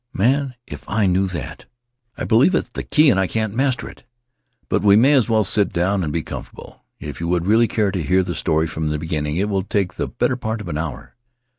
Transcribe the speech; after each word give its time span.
"Man, 0.13 0.55
if 0.65 0.83
I 0.89 1.05
knew 1.05 1.27
that! 1.27 1.65
I 2.17 2.23
believe 2.23 2.55
it's 2.55 2.69
the 2.69 2.81
key, 2.81 3.11
and 3.11 3.19
I 3.19 3.27
can't 3.27 3.53
master 3.53 3.87
it! 3.87 4.01
But 4.67 4.81
we 4.81 4.95
may 4.95 5.13
as 5.13 5.29
well 5.29 5.43
sit 5.43 5.71
down 5.71 6.03
and 6.03 6.11
be 6.11 6.23
comfortable. 6.23 6.83
If 6.99 7.19
you 7.21 7.27
would 7.27 7.45
really 7.45 7.67
care 7.67 7.91
to 7.91 8.01
hear 8.01 8.23
the 8.23 8.33
story 8.33 8.65
from 8.65 8.89
the 8.89 8.97
beginning 8.97 9.35
it 9.35 9.47
will 9.47 9.61
take 9.61 9.93
the 9.93 10.07
better 10.07 10.37
part 10.37 10.59
of 10.59 10.69
an 10.69 10.77
hour. 10.79 11.15